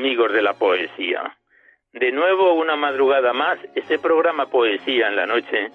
[0.00, 1.36] Amigos de la poesía.
[1.92, 5.70] De nuevo, una madrugada más, este programa Poesía en la Noche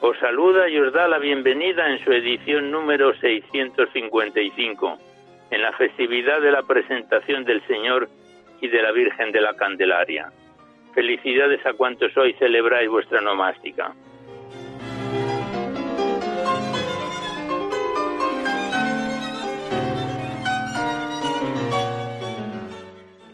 [0.00, 4.98] os saluda y os da la bienvenida en su edición número 655,
[5.50, 8.08] en la festividad de la presentación del Señor
[8.62, 10.32] y de la Virgen de la Candelaria.
[10.94, 13.92] Felicidades a cuantos hoy celebráis vuestra nomástica.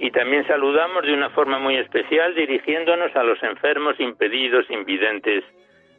[0.03, 5.45] Y también saludamos de una forma muy especial dirigiéndonos a los enfermos, impedidos, invidentes,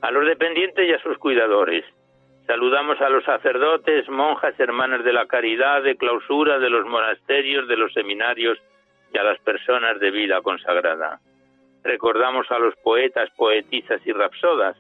[0.02, 1.86] a los dependientes y a sus cuidadores.
[2.46, 7.78] Saludamos a los sacerdotes, monjas, hermanas de la caridad, de clausura, de los monasterios, de
[7.78, 8.60] los seminarios
[9.14, 11.22] y a las personas de vida consagrada.
[11.82, 14.76] Recordamos a los poetas, poetisas y rapsodas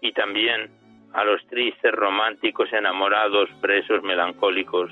[0.00, 0.70] y también
[1.12, 4.90] a los tristes, románticos, enamorados, presos, melancólicos,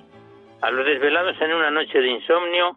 [0.61, 2.77] a los desvelados en una noche de insomnio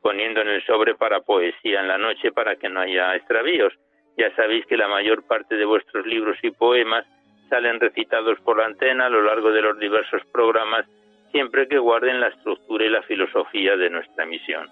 [0.00, 3.72] poniendo en el sobre para poesía en la noche para que no haya extravíos.
[4.16, 7.04] Ya sabéis que la mayor parte de vuestros libros y poemas
[7.48, 10.86] salen recitados por la antena a lo largo de los diversos programas,
[11.32, 14.68] siempre que guarden la estructura y la filosofía de nuestra misión.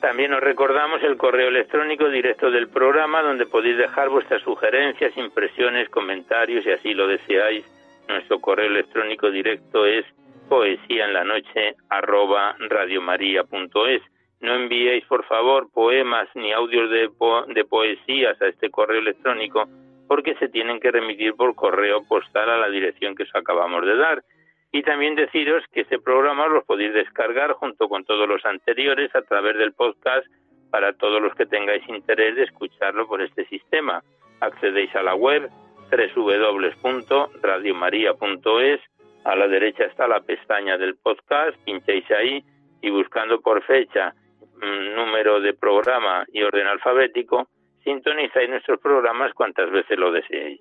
[0.00, 5.88] También os recordamos el correo electrónico directo del programa donde podéis dejar vuestras sugerencias, impresiones,
[5.88, 7.64] comentarios y así lo deseáis
[8.08, 10.04] nuestro correo electrónico directo es
[10.48, 14.02] poesía en la noche arroba radiomaria.es.
[14.40, 17.10] No enviéis, por favor, poemas ni audios de,
[17.54, 19.66] de poesías a este correo electrónico
[20.06, 23.96] porque se tienen que remitir por correo postal a la dirección que os acabamos de
[23.96, 24.22] dar.
[24.70, 29.22] Y también deciros que este programa lo podéis descargar junto con todos los anteriores a
[29.22, 30.26] través del podcast
[30.70, 34.02] para todos los que tengáis interés de escucharlo por este sistema.
[34.40, 35.48] Accedéis a la web
[35.96, 38.80] www.radiomaria.es.
[39.24, 42.44] A la derecha está la pestaña del podcast, pincháis ahí
[42.82, 44.14] y buscando por fecha,
[44.60, 47.48] mm, número de programa y orden alfabético,
[47.82, 50.60] sintonizáis nuestros programas cuantas veces lo deseéis.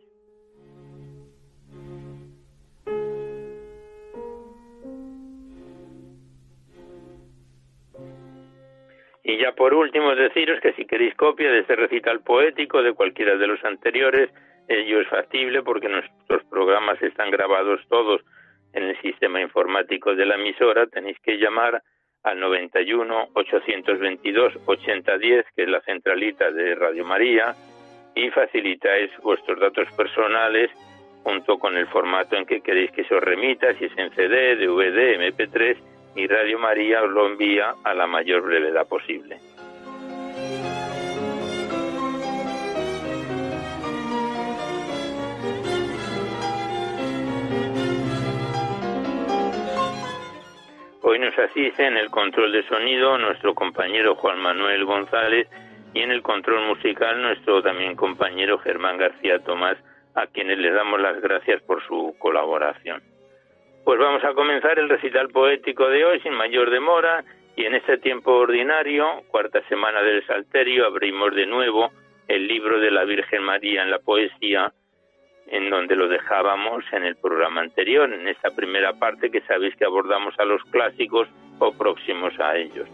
[9.25, 13.38] Y ya por último deciros que si queréis copia de este recital poético de cualquiera
[13.38, 14.30] de los anteriores,
[14.68, 18.21] Ello es factible porque nuestros programas están grabados todos
[18.74, 20.88] en el sistema informático de la emisora.
[20.88, 21.81] Tenéis que llamar
[22.24, 27.54] al 91 822 8010, que es la centralita de Radio María,
[28.15, 30.71] y facilitáis vuestros datos personales
[31.24, 34.56] junto con el formato en que queréis que se os remita, si es en CD,
[34.56, 35.77] DVD, MP3,
[36.16, 39.39] y Radio María os lo envía a la mayor brevedad posible.
[51.24, 55.48] Nos asiste en el control de sonido nuestro compañero Juan Manuel González
[55.94, 59.78] y en el control musical nuestro también compañero Germán García Tomás,
[60.16, 63.02] a quienes les damos las gracias por su colaboración.
[63.86, 67.24] Pues vamos a comenzar el recital poético de hoy sin mayor demora
[67.56, 71.92] y en este tiempo ordinario, cuarta semana del Salterio, abrimos de nuevo
[72.28, 74.74] el libro de la Virgen María en la poesía
[75.48, 79.86] en donde lo dejábamos en el programa anterior, en esta primera parte que sabéis que
[79.86, 81.28] abordamos a los clásicos
[81.60, 82.88] o próximos a ellos.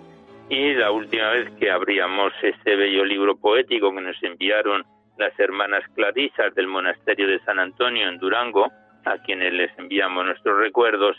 [0.49, 4.83] Y la última vez que abríamos este bello libro poético que nos enviaron
[5.17, 8.71] las hermanas clarisas del monasterio de San Antonio en Durango,
[9.05, 11.17] a quienes les enviamos nuestros recuerdos,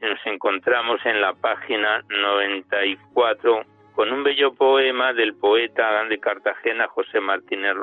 [0.00, 3.64] nos encontramos en la página 94
[3.94, 7.74] con un bello poema del poeta de Cartagena José Martínez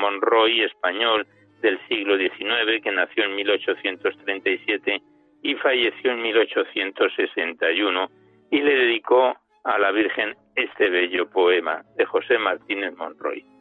[0.00, 1.26] Monroy, español
[1.62, 5.02] del siglo XIX, que nació en 1837
[5.42, 8.10] y falleció en 1861,
[8.50, 13.55] y le dedicó a la Virgen este bello poema de José Martínez Monroy.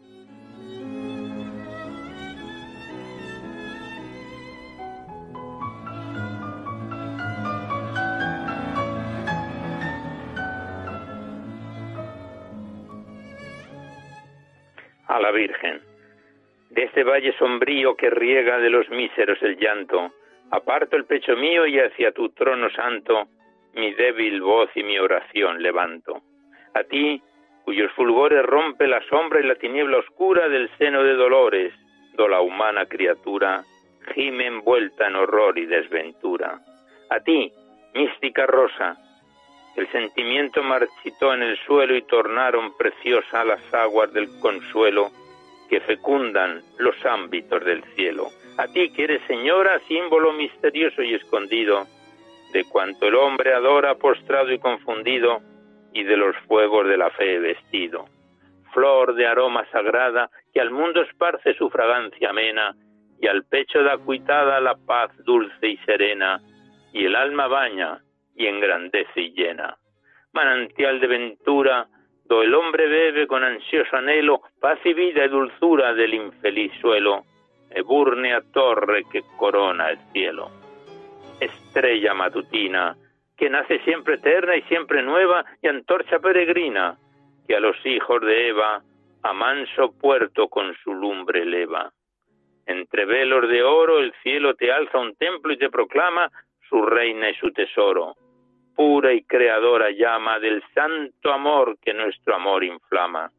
[15.07, 15.81] A la Virgen.
[16.69, 20.11] De este valle sombrío que riega de los míseros el llanto,
[20.51, 23.27] aparto el pecho mío y hacia tu trono santo
[23.73, 26.21] mi débil voz y mi oración levanto.
[26.73, 27.21] A ti,
[27.63, 31.73] cuyos fulgores rompe la sombra y la tiniebla oscura del seno de dolores,
[32.15, 33.63] do la humana criatura
[34.13, 36.59] gime envuelta en horror y desventura.
[37.09, 37.51] A ti,
[37.93, 38.95] mística rosa,
[39.75, 45.11] el sentimiento marchitó en el suelo y tornaron preciosa las aguas del consuelo
[45.69, 48.27] que fecundan los ámbitos del cielo.
[48.57, 51.85] A ti que eres señora, símbolo misterioso y escondido
[52.53, 55.41] de cuanto el hombre adora postrado y confundido
[55.91, 58.05] y de los fuegos de la fe vestido.
[58.73, 62.73] Flor de aroma sagrada que al mundo esparce su fragancia amena
[63.19, 66.41] y al pecho da cuitada la paz dulce y serena
[66.93, 67.99] y el alma baña
[68.35, 69.77] y engrandece y llena.
[70.33, 71.87] Manantial de ventura,
[72.25, 77.23] do el hombre bebe con ansioso anhelo paz y vida y dulzura del infeliz suelo,
[77.69, 80.49] eburnea torre que corona el cielo.
[81.39, 82.95] Estrella matutina,
[83.37, 86.97] que nace siempre eterna y siempre nueva y antorcha peregrina,
[87.47, 88.81] que a los hijos de Eva
[89.23, 91.91] a manso puerto con su lumbre eleva.
[92.65, 96.31] Entre velos de oro el cielo te alza un templo y te proclama
[96.67, 98.15] su reina y su tesoro
[98.75, 103.31] pura y creadora llama del santo amor que nuestro amor inflama.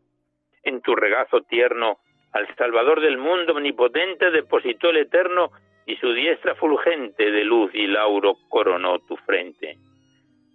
[0.62, 1.98] En tu regazo tierno,
[2.32, 5.50] al Salvador del mundo omnipotente depositó el Eterno
[5.86, 9.78] y su diestra fulgente de luz y lauro coronó tu frente.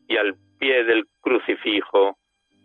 [0.08, 2.18] Y al pie del crucifijo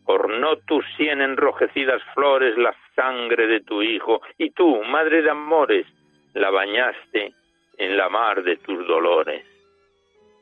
[0.07, 5.87] ornó tus cien enrojecidas flores la sangre de tu Hijo, y tú, Madre de amores,
[6.35, 7.33] la bañaste
[7.79, 9.45] en la mar de tus dolores.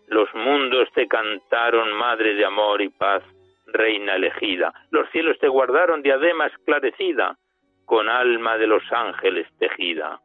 [0.07, 3.23] Los mundos te cantaron, Madre de amor y paz,
[3.67, 4.73] Reina elegida.
[4.91, 7.37] Los cielos te guardaron diadema esclarecida,
[7.85, 10.21] con alma de los ángeles tejida.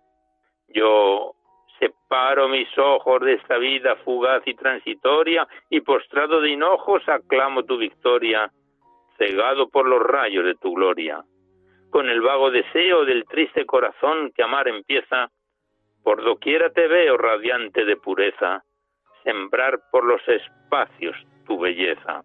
[0.68, 1.34] Yo
[1.80, 7.78] separo mis ojos de esta vida fugaz y transitoria, y postrado de hinojos aclamo tu
[7.78, 8.52] victoria,
[9.18, 11.24] cegado por los rayos de tu gloria.
[11.90, 15.32] Con el vago deseo del triste corazón que amar empieza,
[16.04, 18.64] por doquiera te veo radiante de pureza,
[19.24, 22.24] sembrar por los espacios tu belleza.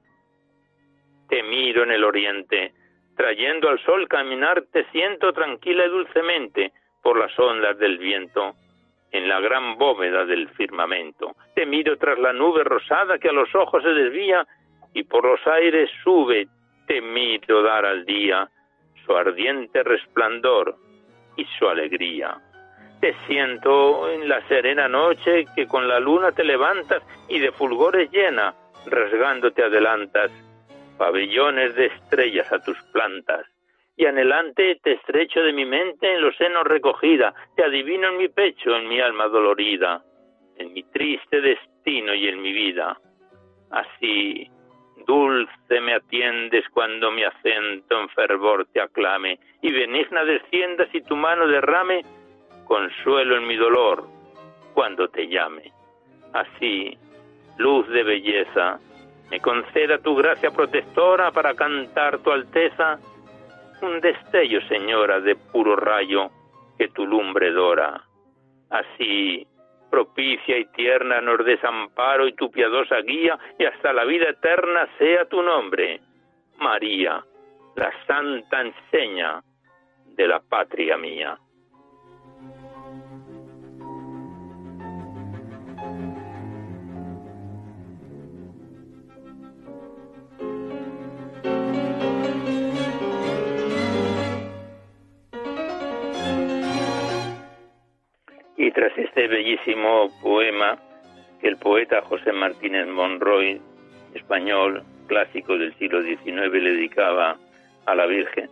[1.29, 2.73] Te miro en el oriente,
[3.17, 6.73] trayendo al sol caminar, te siento tranquila y dulcemente
[7.03, 8.55] por las ondas del viento,
[9.11, 11.37] en la gran bóveda del firmamento.
[11.55, 14.47] Te miro tras la nube rosada que a los ojos se desvía
[14.93, 16.49] y por los aires sube,
[16.87, 18.49] te miro dar al día
[19.05, 20.77] su ardiente resplandor
[21.37, 22.41] y su alegría.
[23.05, 28.11] Te siento en la serena noche que con la luna te levantas y de fulgores
[28.11, 28.55] llena,
[28.87, 30.31] rasgando te adelantas,
[30.97, 33.45] pabellones de estrellas a tus plantas.
[33.95, 38.29] Y anhelante te estrecho de mi mente en los senos recogida, te adivino en mi
[38.29, 40.03] pecho, en mi alma dolorida,
[40.57, 42.99] en mi triste destino y en mi vida.
[43.71, 44.51] Así,
[45.07, 51.17] dulce me atiendes cuando mi acento en fervor te aclame, y benigna desciendas y tu
[51.17, 52.01] mano derrame
[52.65, 54.05] consuelo en mi dolor
[54.75, 55.73] cuando te llame.
[56.33, 56.99] Así,
[57.59, 58.81] luz de belleza,
[59.31, 62.99] me conceda tu gracia protectora para cantar tu alteza,
[63.83, 66.31] un destello, señora, de puro rayo
[66.79, 68.03] que tu lumbre dora.
[68.71, 69.47] Así,
[69.91, 75.25] propicia y tierna nos desamparo y tu piadosa guía, y hasta la vida eterna sea
[75.27, 76.01] tu nombre,
[76.59, 77.25] María,
[77.77, 79.43] la santa enseña
[80.17, 81.39] de la patria mía.
[98.75, 100.77] Tras este bellísimo poema
[101.41, 103.61] que el poeta José Martínez Monroy,
[104.15, 107.39] español clásico del siglo XIX, le dedicaba
[107.87, 108.51] a la Virgen,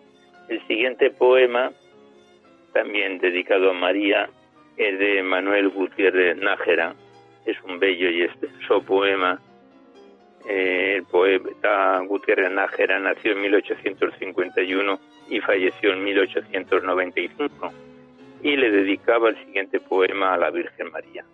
[0.48, 1.72] el siguiente poema,
[2.72, 4.28] también dedicado a María,
[4.76, 6.94] es de Manuel Gutiérrez Nájera.
[7.44, 9.40] Es un bello y extenso poema.
[10.48, 15.00] Eh, el poeta Gutiérrez Nájera nació en 1851
[15.30, 17.72] y falleció en 1895
[18.42, 21.24] y le dedicaba el siguiente poema a la Virgen María.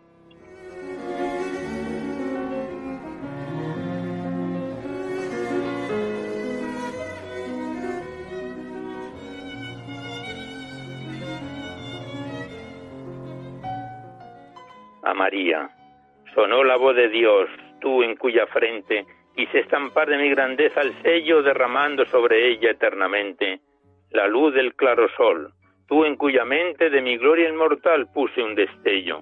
[15.02, 15.70] A María,
[16.34, 17.48] sonó la voz de Dios,
[17.80, 23.60] tú en cuya frente quise estampar de mi grandeza el sello derramando sobre ella eternamente
[24.10, 25.54] la luz del claro sol
[25.88, 29.20] tú en cuya mente de mi gloria inmortal puse un destello,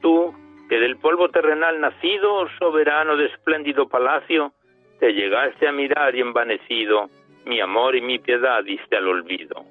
[0.00, 0.34] tú
[0.68, 4.52] que del polvo terrenal nacido, soberano de espléndido palacio,
[5.00, 7.10] te llegaste a mirar y envanecido,
[7.44, 9.64] mi amor y mi piedad diste al olvido,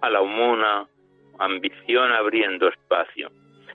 [0.00, 0.86] a la humana
[1.38, 3.30] ambición abriendo espacio.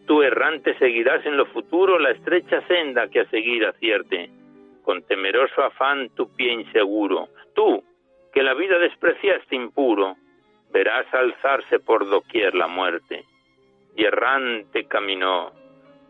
[0.06, 4.30] Tú errante seguirás en lo futuro la estrecha senda que a seguir acierte,
[4.84, 7.84] con temeroso afán tu pie inseguro, tú
[8.34, 10.16] que la vida despreciaste impuro,
[10.72, 13.26] verás alzarse por doquier la muerte.
[13.96, 15.52] Y errante caminó.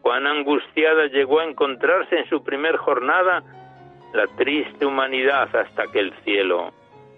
[0.02, 3.44] Cuán angustiada llegó a encontrarse en su primer jornada
[4.14, 6.74] la triste humanidad hasta que el cielo,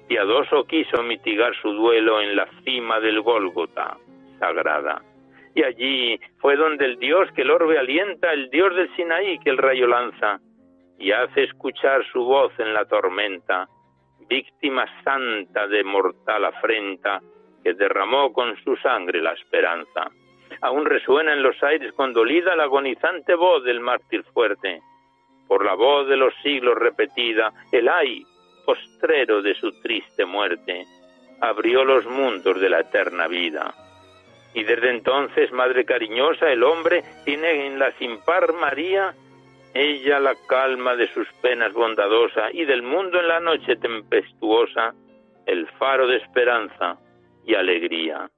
[0.08, 3.98] piadoso quiso mitigar su duelo en la cima del Gólgota
[4.39, 5.01] sagrada.
[5.53, 9.50] Y allí fue donde el Dios que el orbe alienta, el Dios del Sinaí que
[9.50, 10.39] el rayo lanza,
[10.98, 13.67] y hace escuchar su voz en la tormenta,
[14.30, 17.20] víctima santa de mortal afrenta,
[17.64, 20.10] que derramó con su sangre la esperanza.
[20.62, 24.82] Aún resuena en los aires condolida la agonizante voz del mártir fuerte.
[25.48, 28.24] Por la voz de los siglos repetida, el ay
[28.66, 30.86] postrero de su triste muerte
[31.42, 33.74] abrió los mundos de la eterna vida.
[34.54, 39.14] Y desde entonces, Madre cariñosa, el hombre tiene en la sin par María,
[39.74, 44.94] ella la calma de sus penas bondadosa y del mundo en la noche tempestuosa,
[45.46, 46.98] el faro de esperanza
[47.46, 48.30] y alegría.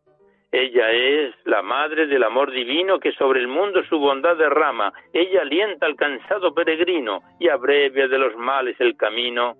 [0.51, 4.91] Ella es la madre del amor divino que sobre el mundo su bondad derrama.
[5.13, 9.55] Ella alienta al cansado peregrino y abrevia de los males el camino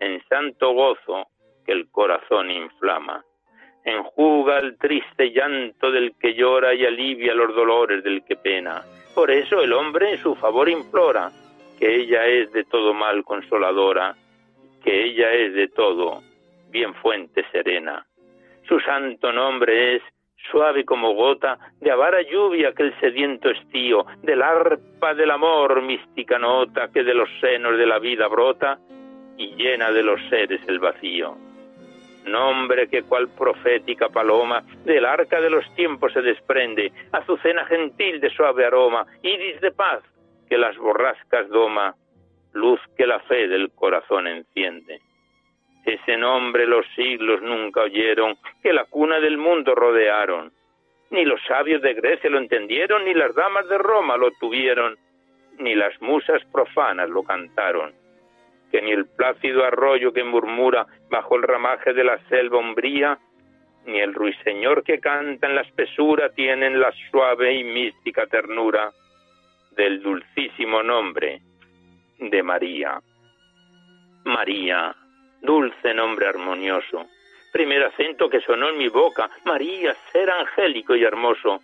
[0.00, 1.28] en santo gozo
[1.64, 3.24] que el corazón inflama.
[3.84, 8.82] Enjuga el triste llanto del que llora y alivia los dolores del que pena.
[9.14, 11.30] Por eso el hombre en su favor implora
[11.78, 14.16] que ella es de todo mal consoladora,
[14.82, 16.22] que ella es de todo
[16.70, 18.04] bien fuente serena.
[18.66, 20.02] Su santo nombre es
[20.50, 26.38] suave como gota de avara lluvia que el sediento estío, del arpa del amor mística
[26.38, 28.78] nota que de los senos de la vida brota
[29.36, 31.36] y llena de los seres el vacío.
[32.24, 38.30] Nombre que cual profética paloma del arca de los tiempos se desprende, azucena gentil de
[38.30, 40.02] suave aroma, iris de paz
[40.48, 41.94] que las borrascas doma,
[42.52, 45.00] luz que la fe del corazón enciende.
[45.84, 50.50] Ese nombre los siglos nunca oyeron, que la cuna del mundo rodearon.
[51.10, 54.96] Ni los sabios de Grecia lo entendieron, ni las damas de Roma lo tuvieron,
[55.58, 57.92] ni las musas profanas lo cantaron.
[58.74, 63.16] Que ni el plácido arroyo que murmura bajo el ramaje de la selva umbría,
[63.86, 68.90] ni el ruiseñor que canta en la espesura tienen la suave y mística ternura
[69.76, 71.40] del dulcísimo nombre
[72.18, 73.00] de María.
[74.24, 74.92] María,
[75.40, 77.06] dulce nombre armonioso.
[77.52, 81.60] Primer acento que sonó en mi boca, María, ser angélico y hermoso,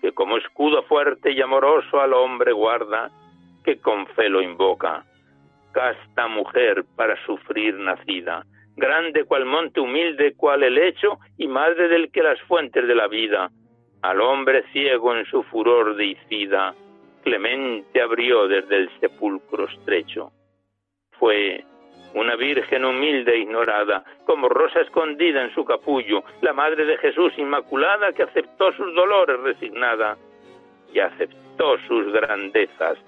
[0.00, 3.10] que como escudo fuerte y amoroso al hombre guarda,
[3.64, 5.04] que con fe lo invoca.
[5.72, 8.44] Casta mujer para sufrir nacida,
[8.76, 13.08] grande cual monte humilde cual el hecho y madre del que las fuentes de la
[13.08, 13.50] vida,
[14.02, 16.74] al hombre ciego en su furor de Icida,
[17.22, 20.32] clemente abrió desde el sepulcro estrecho.
[21.12, 21.64] Fue
[22.14, 27.32] una virgen humilde e ignorada, como rosa escondida en su capullo, la madre de Jesús
[27.38, 30.18] inmaculada que aceptó sus dolores resignada
[30.92, 32.98] y aceptó sus grandezas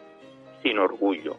[0.62, 1.36] sin orgullo.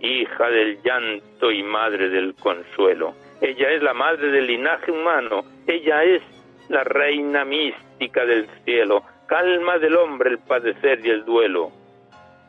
[0.00, 3.14] Hija del llanto y madre del consuelo.
[3.40, 6.22] Ella es la madre del linaje humano, ella es
[6.68, 11.70] la reina mística del cielo, calma del hombre el padecer y el duelo.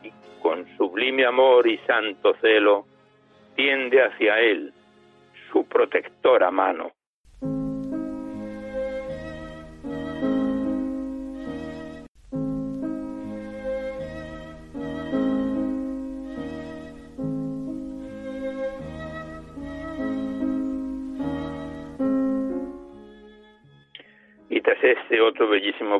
[0.02, 2.86] Y con sublime amor y santo celo,
[3.56, 4.72] ...tiende hacia él
[5.50, 6.92] su protectora mano.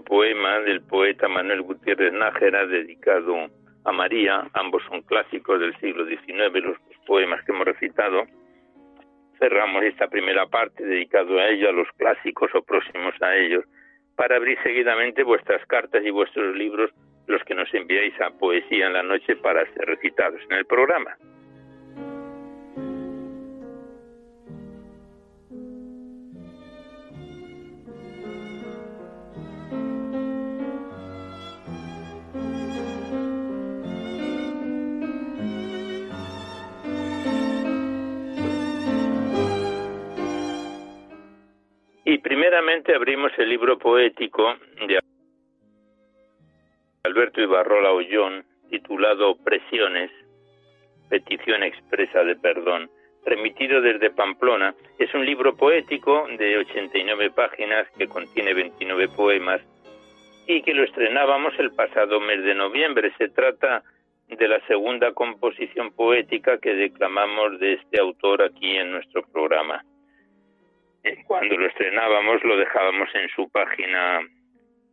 [0.05, 3.49] Poema del poeta Manuel Gutiérrez Nájera dedicado
[3.85, 6.77] a María, ambos son clásicos del siglo XIX, los
[7.07, 8.25] poemas que hemos recitado.
[9.39, 13.65] Cerramos esta primera parte dedicado a ello, a los clásicos o próximos a ellos,
[14.17, 16.91] para abrir seguidamente vuestras cartas y vuestros libros,
[17.27, 21.17] los que nos enviáis a Poesía en la Noche para ser recitados en el programa.
[42.19, 44.57] Primeramente abrimos el libro poético
[44.87, 44.99] de
[47.05, 50.11] Alberto Ibarrola Ollón, titulado Presiones,
[51.09, 52.91] petición expresa de perdón,
[53.25, 54.75] remitido desde Pamplona.
[54.99, 59.61] Es un libro poético de 89 páginas que contiene 29 poemas
[60.47, 63.13] y que lo estrenábamos el pasado mes de noviembre.
[63.19, 63.83] Se trata
[64.29, 69.83] de la segunda composición poética que declamamos de este autor aquí en nuestro programa.
[71.27, 74.21] Cuando lo estrenábamos lo dejábamos en su página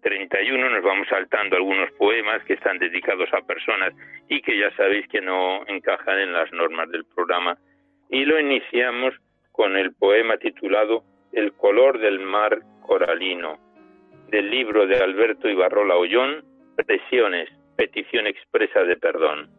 [0.01, 3.93] 31, nos vamos saltando algunos poemas que están dedicados a personas
[4.29, 7.57] y que ya sabéis que no encajan en las normas del programa.
[8.09, 9.15] Y lo iniciamos
[9.51, 13.57] con el poema titulado El color del mar coralino,
[14.29, 16.43] del libro de Alberto Ibarrola Ollón,
[16.75, 19.49] Presiones, petición expresa de perdón.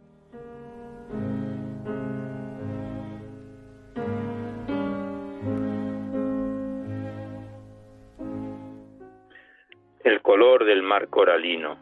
[10.07, 11.79] El color del mar coralino.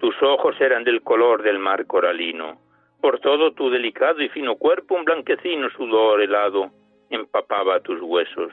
[0.00, 2.58] Tus ojos eran del color del mar coralino.
[3.00, 6.72] Por todo tu delicado y fino cuerpo un blanquecino sudor helado
[7.08, 8.52] empapaba tus huesos.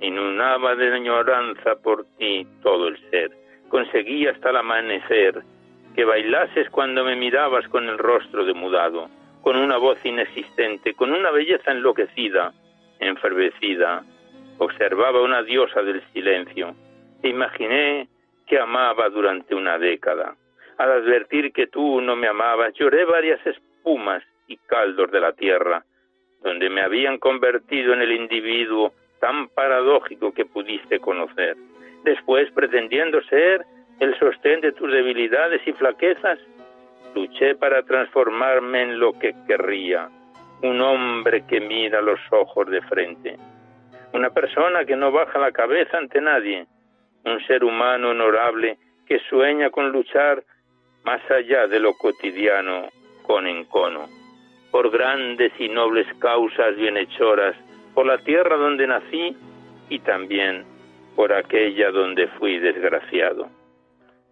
[0.00, 3.30] Inundaba de añoranza por ti todo el ser.
[3.68, 5.44] Conseguí hasta el amanecer
[5.94, 9.08] que bailases cuando me mirabas con el rostro demudado,
[9.42, 12.52] con una voz inexistente, con una belleza enloquecida,
[12.98, 14.02] enfervecida.
[14.58, 16.74] Observaba una diosa del silencio
[17.28, 18.08] imaginé
[18.46, 20.36] que amaba durante una década.
[20.78, 25.84] Al advertir que tú no me amabas, lloré varias espumas y caldos de la tierra,
[26.42, 31.56] donde me habían convertido en el individuo tan paradójico que pudiste conocer.
[32.04, 33.64] Después, pretendiendo ser
[34.00, 36.38] el sostén de tus debilidades y flaquezas,
[37.14, 40.08] luché para transformarme en lo que querría,
[40.62, 43.36] un hombre que mira los ojos de frente,
[44.12, 46.66] una persona que no baja la cabeza ante nadie,
[47.24, 50.42] un ser humano honorable que sueña con luchar
[51.04, 52.88] más allá de lo cotidiano
[53.22, 54.08] con encono,
[54.70, 57.56] por grandes y nobles causas bienhechoras,
[57.94, 59.36] por la tierra donde nací
[59.88, 60.64] y también
[61.14, 63.48] por aquella donde fui desgraciado.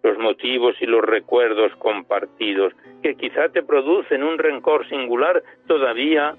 [0.03, 6.35] Los motivos y los recuerdos compartidos que quizá te producen un rencor singular todavía,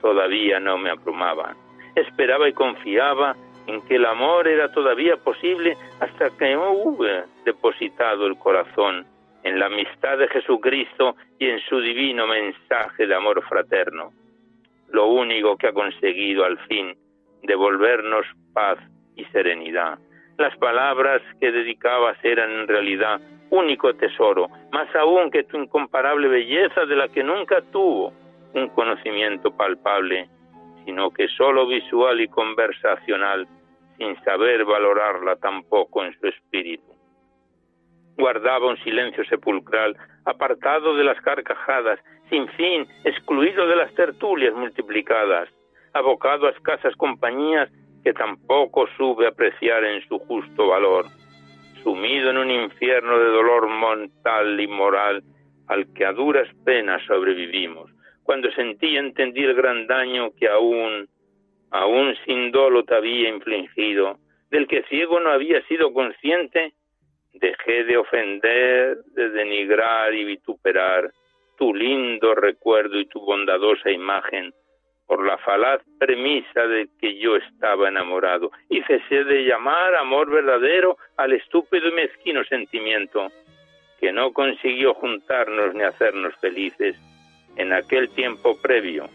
[0.00, 1.54] todavía no me abrumaban.
[1.96, 8.36] Esperaba y confiaba en que el amor era todavía posible hasta que hube depositado el
[8.36, 9.06] corazón
[9.42, 14.12] en la amistad de Jesucristo y en su divino mensaje de amor fraterno,
[14.88, 16.96] lo único que ha conseguido al fin
[17.42, 18.78] devolvernos paz
[19.16, 19.98] y serenidad.
[20.38, 26.86] Las palabras que dedicabas eran en realidad único tesoro, más aún que tu incomparable belleza
[26.86, 28.12] de la que nunca tuvo
[28.54, 30.28] un conocimiento palpable
[30.84, 33.46] sino que solo visual y conversacional,
[33.98, 36.92] sin saber valorarla tampoco en su espíritu.
[38.16, 41.98] Guardaba un silencio sepulcral, apartado de las carcajadas,
[42.30, 45.48] sin fin, excluido de las tertulias multiplicadas,
[45.92, 47.70] abocado a escasas compañías
[48.02, 51.06] que tampoco sube apreciar en su justo valor,
[51.82, 55.22] sumido en un infierno de dolor mental y moral
[55.68, 57.90] al que a duras penas sobrevivimos,
[58.24, 61.08] cuando sentí y entendí el gran daño que aún,
[61.70, 64.18] aún sin dolo te había infligido,
[64.50, 66.72] del que ciego no había sido consciente,
[67.34, 71.12] dejé de ofender, de denigrar y vituperar
[71.56, 74.52] tu lindo recuerdo y tu bondadosa imagen
[75.06, 78.50] por la falaz premisa de que yo estaba enamorado.
[78.70, 83.30] Y cesé de llamar amor verdadero al estúpido y mezquino sentimiento
[84.00, 86.96] que no consiguió juntarnos ni hacernos felices
[87.56, 89.08] en aquel tiempo previo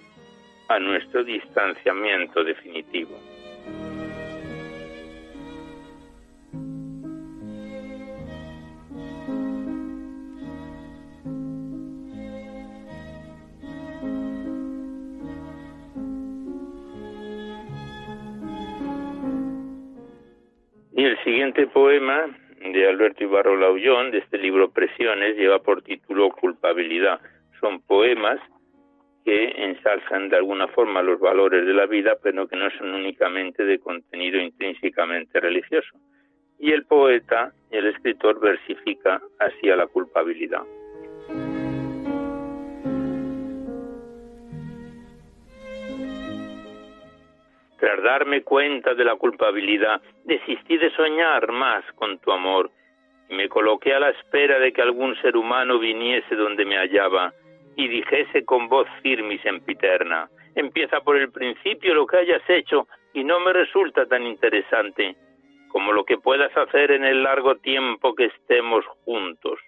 [0.67, 3.17] a nuestro distanciamiento definitivo.
[20.99, 22.25] Y el siguiente poema
[22.59, 27.21] de Alberto Ibarro Laullón, de este libro Presiones, lleva por título Culpabilidad.
[27.59, 28.39] Son poemas
[29.25, 33.65] que ensalzan de alguna forma los valores de la vida, pero que no son únicamente
[33.65, 35.97] de contenido intrínsecamente religioso.
[36.57, 40.63] Y el poeta, el escritor, versifica así a la culpabilidad.
[47.79, 52.71] Tras darme cuenta de la culpabilidad, desistí de soñar más con tu amor
[53.29, 57.33] y me coloqué a la espera de que algún ser humano viniese donde me hallaba
[57.79, 62.87] y dijese con voz firme y sempiterna, empieza por el principio lo que hayas hecho
[63.13, 65.15] y no me resulta tan interesante
[65.69, 69.61] como lo que puedas hacer en el largo tiempo que estemos juntos.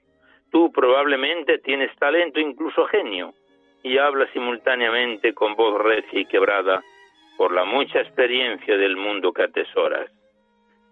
[0.51, 3.33] Tú probablemente tienes talento, incluso genio,
[3.81, 6.83] y hablas simultáneamente con voz recia y quebrada,
[7.37, 10.11] por la mucha experiencia del mundo que atesoras.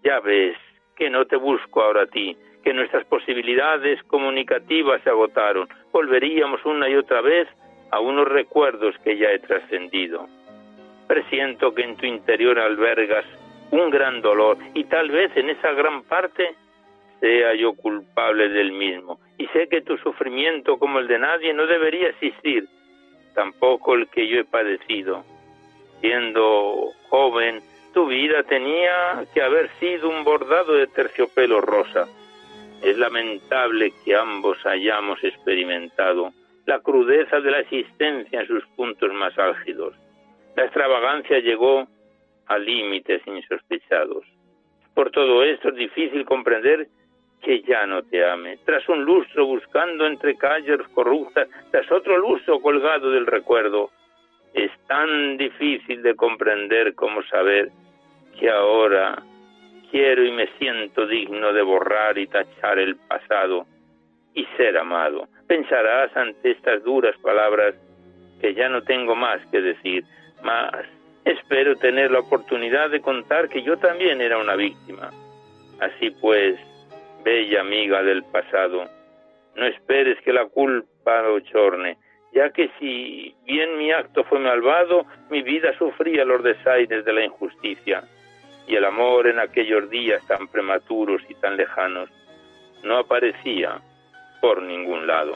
[0.02, 0.56] Ya ves
[0.96, 5.68] que no te busco ahora a ti, que nuestras posibilidades comunicativas se agotaron.
[5.92, 7.48] Volveríamos una y otra vez
[7.90, 10.28] a unos recuerdos que ya he trascendido.
[11.06, 13.24] Presiento que en tu interior albergas
[13.70, 16.54] un gran dolor y tal vez en esa gran parte
[17.20, 19.20] sea yo culpable del mismo.
[19.38, 22.66] Y sé que tu sufrimiento como el de nadie no debería existir,
[23.34, 25.24] tampoco el que yo he padecido
[26.00, 27.60] siendo joven,
[27.92, 32.08] tu vida tenía que haber sido un bordado de terciopelo rosa.
[32.82, 36.32] Es lamentable que ambos hayamos experimentado
[36.66, 39.94] la crudeza de la existencia en sus puntos más álgidos.
[40.56, 41.86] La extravagancia llegó
[42.46, 44.24] a límites insospechados.
[44.94, 46.88] Por todo esto es difícil comprender
[47.42, 48.58] que ya no te ame.
[48.64, 53.90] Tras un lustro buscando entre calles corruptas, tras otro lustro colgado del recuerdo,
[54.52, 57.70] es tan difícil de comprender como saber
[58.38, 59.22] que ahora
[59.90, 63.66] quiero y me siento digno de borrar y tachar el pasado
[64.34, 65.28] y ser amado.
[65.46, 67.74] Pensarás ante estas duras palabras
[68.40, 70.04] que ya no tengo más que decir,
[70.42, 70.86] mas
[71.24, 75.10] espero tener la oportunidad de contar que yo también era una víctima.
[75.80, 76.58] Así pues,
[77.24, 78.84] bella amiga del pasado,
[79.56, 81.98] no esperes que la culpa lo chorne,
[82.32, 87.24] ya que si bien mi acto fue malvado, mi vida sufría los desaires de la
[87.24, 88.04] injusticia,
[88.70, 92.08] y el amor en aquellos días tan prematuros y tan lejanos
[92.84, 93.80] no aparecía
[94.40, 95.34] por ningún lado.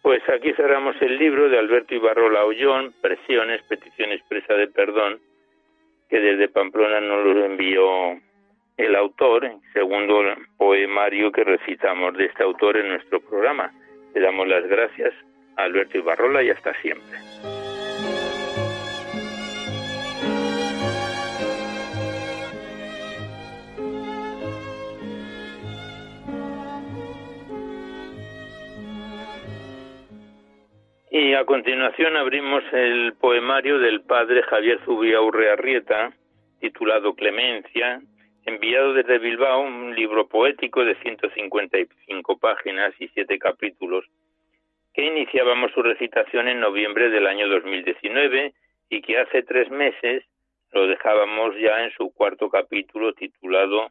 [0.00, 5.18] Pues aquí cerramos el libro de Alberto Ibarrola Ollón, Presiones, Petición Expresa de Perdón,
[6.08, 8.20] que desde Pamplona nos lo envió
[8.76, 10.22] el autor, segundo
[10.56, 13.72] poemario que recitamos de este autor en nuestro programa.
[14.14, 15.12] Le damos las gracias
[15.56, 17.18] a Alberto Ibarrola y hasta siempre.
[31.14, 36.10] Y a continuación abrimos el poemario del padre Javier Zubiaurre Arrieta,
[36.58, 38.00] titulado Clemencia,
[38.44, 44.04] enviado desde Bilbao, un libro poético de 155 páginas y siete capítulos,
[44.94, 48.52] que iniciábamos su recitación en noviembre del año 2019
[48.90, 50.24] y que hace tres meses
[50.72, 53.90] lo dejábamos ya en su cuarto capítulo titulado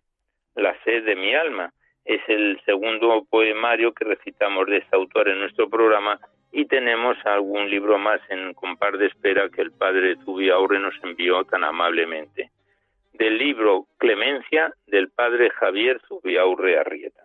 [0.55, 1.73] La sed de mi alma.
[2.05, 6.19] Es el segundo poemario que recitamos de este autor en nuestro programa
[6.51, 11.43] y tenemos algún libro más en compar de espera que el padre Zubiaurre nos envió
[11.45, 12.49] tan amablemente.
[13.21, 17.21] Del libro Clemencia del padre Javier Zubiaurre Arrieta.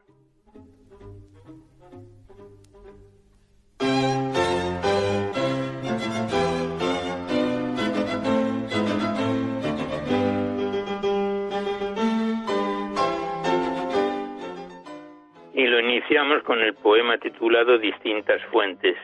[15.54, 18.98] Y lo iniciamos con el poema titulado Distintas Fuentes,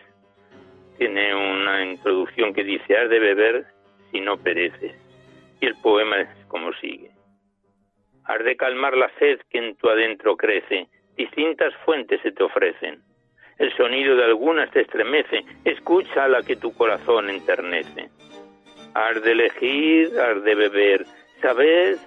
[0.98, 3.64] tiene una introducción que dice, has de beber
[4.10, 4.94] si no pereces.
[5.58, 6.18] Y el poema
[6.52, 7.10] como sigue.
[8.26, 10.86] Has de calmar la sed que en tu adentro crece,
[11.16, 13.02] distintas fuentes se te ofrecen.
[13.58, 18.10] El sonido de algunas te estremece, escucha la que tu corazón enternece.
[18.94, 21.06] Has de elegir, has de beber,
[21.40, 22.00] sabes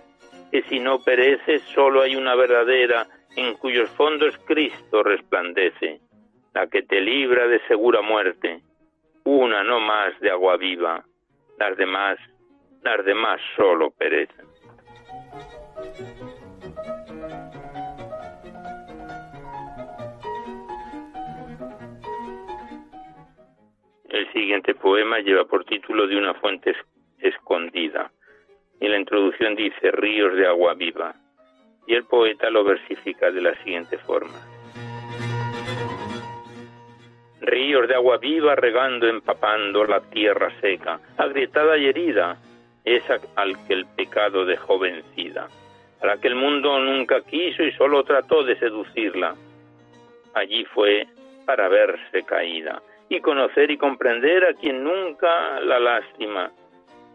[0.51, 5.99] que si no pereces solo hay una verdadera en cuyos fondos Cristo resplandece,
[6.53, 8.61] la que te libra de segura muerte,
[9.23, 11.03] una no más de agua viva,
[11.57, 12.17] las demás,
[12.85, 14.45] las demás solo perecen.
[24.07, 26.75] El siguiente poema lleva por título De una fuente
[27.19, 28.11] escondida.
[28.79, 31.15] Y la introducción dice Ríos de agua viva.
[31.87, 34.39] Y el poeta lo versifica de la siguiente forma.
[37.41, 42.37] Ríos de agua viva regando, empapando la tierra seca, agrietada y herida,
[42.85, 45.49] esa al que el pecado dejó vencida,
[46.01, 49.35] a la que el mundo nunca quiso y solo trató de seducirla.
[50.33, 51.07] Allí fue
[51.45, 56.51] para verse caída y conocer y comprender a quien nunca la lástima,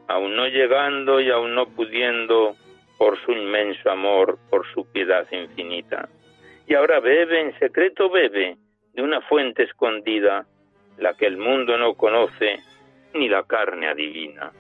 [0.09, 2.57] aun no llegando y aun no pudiendo
[2.99, 6.09] por su inmenso amor, por su piedad infinita.
[6.67, 8.57] Y ahora bebe, en secreto bebe,
[8.93, 10.47] de una fuente escondida,
[10.99, 12.61] la que el mundo no conoce,
[13.15, 14.53] ni la carne adivina.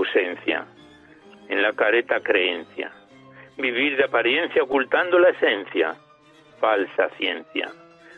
[0.00, 0.66] Ausencia,
[1.48, 2.90] en la careta creencia,
[3.56, 5.94] vivir de apariencia ocultando la esencia,
[6.60, 7.70] falsa ciencia,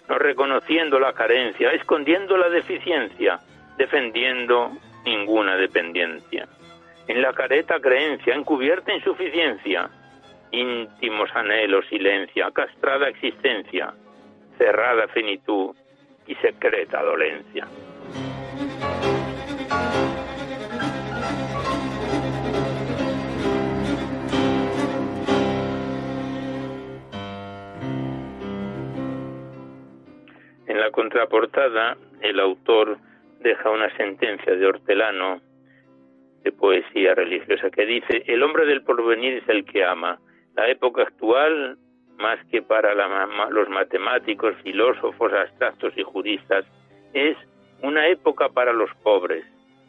[0.08, 3.40] no reconociendo la carencia, escondiendo la deficiencia,
[3.76, 4.72] defendiendo
[5.04, 6.46] ninguna dependencia.
[7.08, 9.90] En la careta creencia, encubierta insuficiencia,
[10.50, 13.92] íntimos anhelos, silencia, castrada existencia,
[14.58, 15.74] cerrada finitud
[16.26, 17.66] y secreta dolencia.
[30.72, 32.96] En la contraportada, el autor
[33.40, 35.42] deja una sentencia de Hortelano
[36.44, 40.18] de poesía religiosa que dice, el hombre del porvenir es el que ama.
[40.56, 41.76] La época actual,
[42.16, 42.94] más que para
[43.50, 46.64] los matemáticos, filósofos, abstractos y juristas,
[47.12, 47.36] es
[47.82, 49.44] una época para los pobres,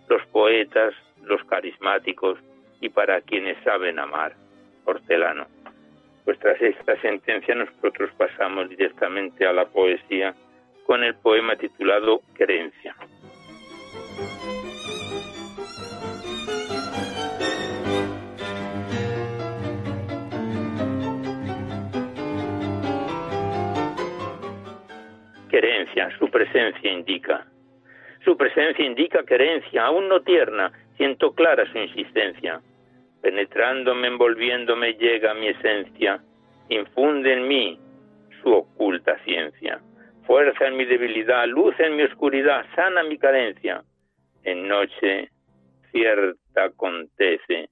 [0.09, 0.93] los poetas,
[1.23, 2.37] los carismáticos
[2.81, 4.35] y para quienes saben amar.
[4.83, 5.47] Hortelano.
[6.25, 10.35] Pues tras esta sentencia nosotros pasamos directamente a la poesía
[10.85, 12.95] con el poema titulado Querencia.
[25.49, 27.45] Querencia, su presencia indica.
[28.23, 32.61] Su presencia indica querencia, aún no tierna, siento clara su insistencia.
[33.21, 36.21] Penetrándome, envolviéndome, llega mi esencia,
[36.69, 37.79] infunde en mí
[38.41, 39.79] su oculta ciencia
[40.25, 43.83] fuerza en mi debilidad, luz en mi oscuridad, sana mi carencia.
[44.43, 45.29] En noche
[45.91, 47.69] cierta acontece,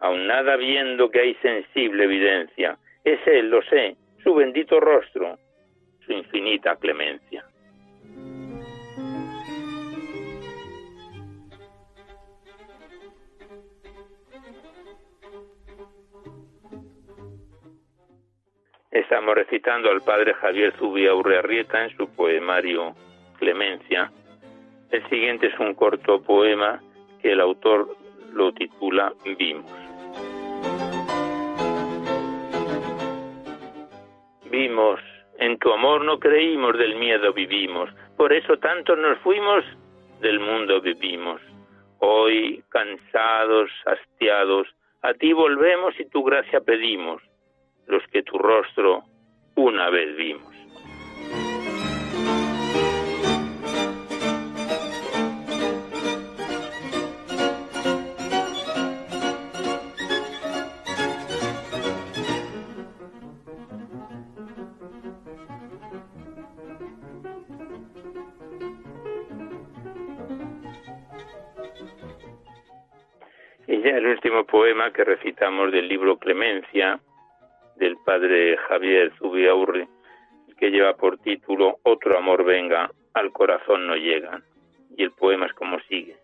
[0.00, 2.78] aun nada viendo que hay sensible evidencia.
[3.04, 5.38] Es Él, lo sé, su bendito rostro,
[6.04, 7.44] su infinita clemencia.
[18.90, 22.94] Estamos recitando al padre Javier Zubia Urrearrieta en su poemario
[23.38, 24.10] Clemencia.
[24.90, 26.80] El siguiente es un corto poema
[27.20, 27.94] que el autor
[28.32, 29.70] lo titula Vimos.
[34.50, 35.00] Vimos,
[35.38, 39.66] en tu amor no creímos, del miedo vivimos, por eso tanto nos fuimos,
[40.22, 41.42] del mundo vivimos.
[41.98, 44.66] Hoy, cansados, hastiados,
[45.02, 47.20] a ti volvemos y tu gracia pedimos
[47.88, 49.04] los que tu rostro
[49.56, 50.54] una vez vimos.
[73.66, 77.00] Y ya el último poema que recitamos del libro Clemencia,
[77.78, 79.86] del padre Javier Zubiaurri,
[80.58, 84.42] que lleva por título Otro amor venga, al corazón no llega.
[84.96, 86.16] Y el poema es como sigue.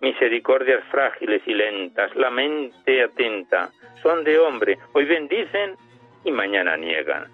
[0.00, 3.70] Misericordias frágiles y lentas, la mente atenta,
[4.02, 5.76] son de hombre, hoy bendicen
[6.24, 7.28] y mañana niegan.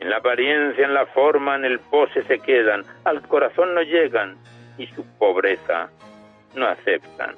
[0.00, 4.36] En la apariencia, en la forma, en el pose se quedan, al corazón no llegan
[4.76, 5.88] y su pobreza
[6.54, 7.36] no aceptan.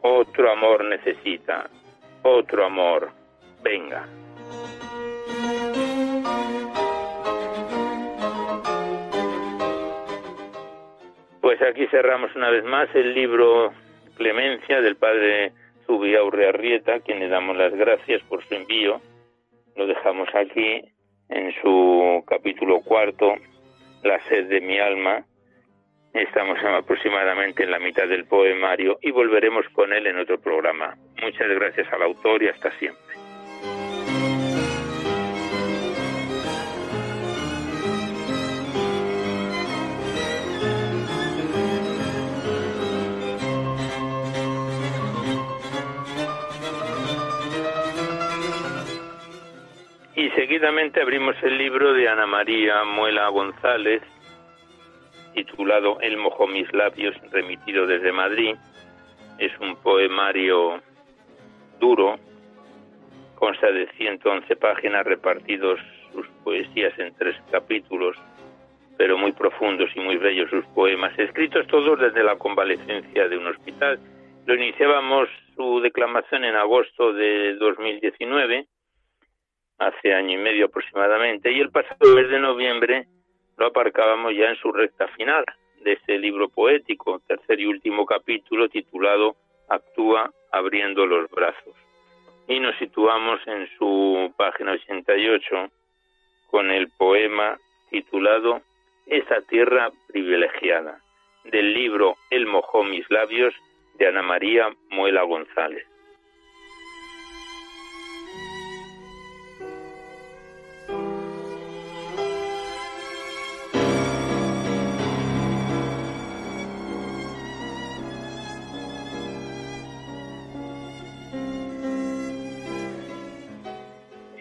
[0.00, 1.68] Otro amor necesita,
[2.22, 3.10] otro amor,
[3.62, 4.08] venga.
[11.68, 13.72] Aquí cerramos una vez más el libro
[14.16, 15.52] Clemencia del padre
[15.86, 19.00] Zubiaurre Arrieta, quien le damos las gracias por su envío.
[19.76, 20.82] Lo dejamos aquí
[21.28, 23.34] en su capítulo cuarto,
[24.02, 25.24] La sed de mi alma,
[26.12, 30.94] Estamos aproximadamente en la mitad del poemario y volveremos con él en otro programa.
[31.22, 33.11] Muchas gracias al autor y hasta siempre.
[50.34, 54.02] Seguidamente abrimos el libro de Ana María Muela González,
[55.34, 58.54] titulado El mojó mis labios, remitido desde Madrid.
[59.38, 60.80] Es un poemario
[61.80, 62.18] duro,
[63.34, 65.80] consta de 111 páginas repartidos
[66.12, 68.16] sus poesías en tres capítulos,
[68.96, 73.46] pero muy profundos y muy bellos sus poemas, escritos todos desde la convalecencia de un
[73.46, 73.98] hospital.
[74.46, 78.66] Lo iniciábamos su declamación en agosto de 2019,
[79.86, 83.06] hace año y medio aproximadamente, y el pasado mes de noviembre
[83.56, 85.44] lo aparcábamos ya en su recta final
[85.82, 89.36] de este libro poético, tercer y último capítulo titulado
[89.68, 91.74] Actúa abriendo los brazos.
[92.48, 95.70] Y nos situamos en su página 88
[96.50, 97.58] con el poema
[97.90, 98.62] titulado
[99.06, 101.00] Esa tierra privilegiada,
[101.44, 103.54] del libro El mojó mis labios
[103.94, 105.86] de Ana María Muela González.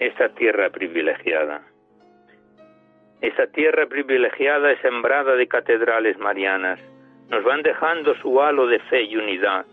[0.01, 1.61] Esa tierra privilegiada.
[3.21, 6.79] Esa tierra privilegiada es sembrada de catedrales marianas.
[7.29, 9.63] Nos van dejando su halo de fe y unidad,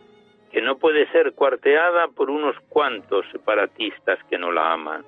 [0.53, 5.03] que no puede ser cuarteada por unos cuantos separatistas que no la aman.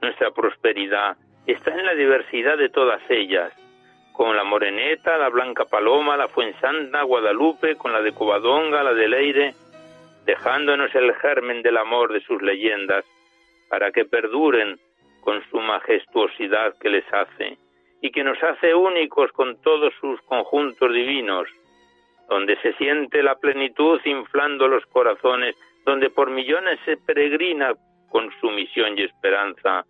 [0.00, 1.16] Nuestra prosperidad
[1.48, 3.52] está en la diversidad de todas ellas,
[4.12, 9.08] con la Moreneta, la Blanca Paloma, la Fuensanta, Guadalupe, con la de Covadonga, la de
[9.08, 9.54] Leire,
[10.24, 13.04] dejándonos el germen del amor de sus leyendas,
[13.68, 14.78] para que perduren
[15.20, 17.58] con su majestuosidad que les hace
[18.00, 21.48] y que nos hace únicos con todos sus conjuntos divinos,
[22.28, 27.74] donde se siente la plenitud inflando los corazones, donde por millones se peregrina
[28.10, 29.84] con su misión y esperanza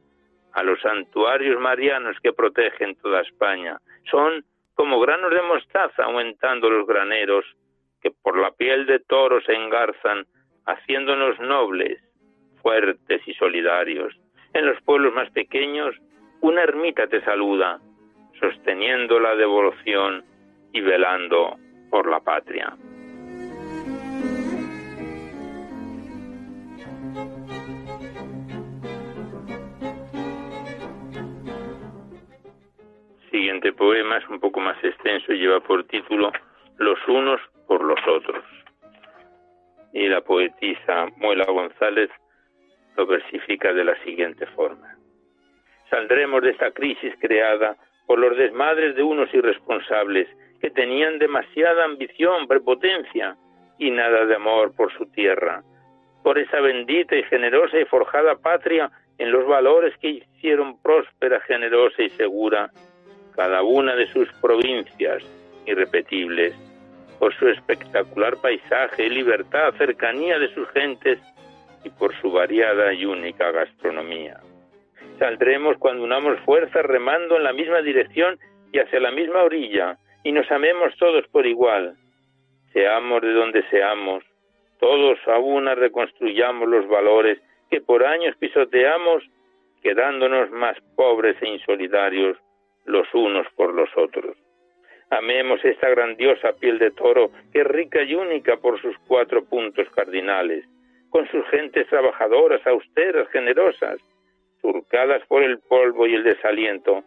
[0.52, 3.78] a los santuarios marianos que protegen toda España.
[4.10, 7.44] Son como granos de mostaza aumentando los graneros
[8.00, 10.26] que por la piel de toro se engarzan,
[10.66, 11.98] haciéndonos nobles,
[12.66, 14.12] fuertes y solidarios.
[14.52, 15.94] En los pueblos más pequeños,
[16.40, 17.78] una ermita te saluda,
[18.40, 20.24] sosteniendo la devoción
[20.72, 21.56] y velando
[21.90, 22.76] por la patria.
[33.30, 36.32] Siguiente poema es un poco más extenso y lleva por título
[36.78, 38.42] Los unos por los otros.
[39.92, 42.10] Y la poetisa Muela González
[42.96, 44.96] lo versifica de la siguiente forma.
[45.90, 50.28] Saldremos de esta crisis creada por los desmadres de unos irresponsables
[50.60, 53.36] que tenían demasiada ambición, prepotencia
[53.78, 55.62] y nada de amor por su tierra,
[56.22, 62.02] por esa bendita y generosa y forjada patria en los valores que hicieron próspera, generosa
[62.02, 62.70] y segura
[63.34, 65.22] cada una de sus provincias
[65.66, 66.54] irrepetibles,
[67.18, 71.18] por su espectacular paisaje, libertad, cercanía de sus gentes
[71.86, 74.40] y por su variada y única gastronomía.
[75.20, 78.38] Saldremos cuando unamos fuerzas remando en la misma dirección
[78.72, 81.94] y hacia la misma orilla, y nos amemos todos por igual.
[82.72, 84.24] Seamos de donde seamos,
[84.80, 87.38] todos a una reconstruyamos los valores
[87.70, 89.22] que por años pisoteamos,
[89.82, 92.36] quedándonos más pobres e insolidarios
[92.84, 94.36] los unos por los otros.
[95.10, 99.88] Amemos esta grandiosa piel de toro que es rica y única por sus cuatro puntos
[99.90, 100.64] cardinales,
[101.16, 103.98] con sus gentes trabajadoras, austeras, generosas,
[104.60, 107.02] surcadas por el polvo y el desaliento,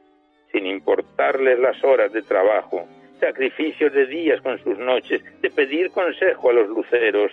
[0.52, 2.88] sin importarles las horas de trabajo,
[3.20, 7.32] sacrificios de días con sus noches, de pedir consejo a los luceros,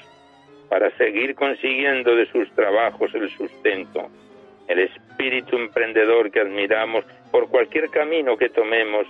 [0.68, 4.10] para seguir consiguiendo de sus trabajos el sustento,
[4.68, 9.06] el espíritu emprendedor que admiramos por cualquier camino que tomemos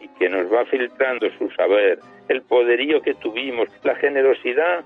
[0.00, 1.98] y que nos va filtrando su saber,
[2.30, 4.82] el poderío que tuvimos, la generosidad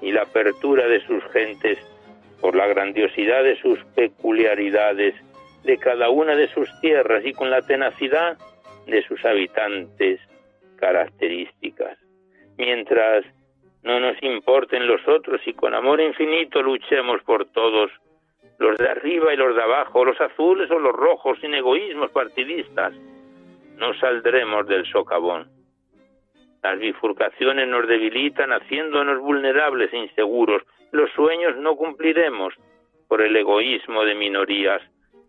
[0.00, 1.78] y la apertura de sus gentes
[2.40, 5.14] por la grandiosidad de sus peculiaridades,
[5.64, 8.38] de cada una de sus tierras y con la tenacidad
[8.86, 10.20] de sus habitantes
[10.76, 11.98] características.
[12.56, 13.24] Mientras
[13.82, 17.90] no nos importen los otros y con amor infinito luchemos por todos,
[18.58, 22.92] los de arriba y los de abajo, los azules o los rojos, sin egoísmos partidistas,
[23.76, 25.57] no saldremos del socavón.
[26.62, 30.62] Las bifurcaciones nos debilitan haciéndonos vulnerables e inseguros.
[30.90, 32.54] Los sueños no cumpliremos
[33.08, 34.82] por el egoísmo de minorías,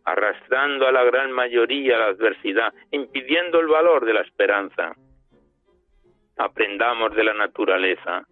[0.05, 4.95] arrastrando a la gran mayoría la adversidad, impidiendo el valor de la esperanza.
[6.37, 8.25] Aprendamos de la naturaleza,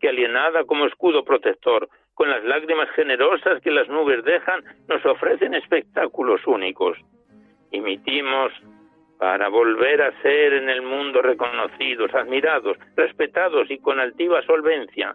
[0.00, 5.54] que alienada como escudo protector, con las lágrimas generosas que las nubes dejan, nos ofrecen
[5.54, 6.98] espectáculos únicos.
[7.70, 8.52] Imitimos
[9.22, 15.14] para volver a ser en el mundo reconocidos, admirados, respetados y con altiva solvencia.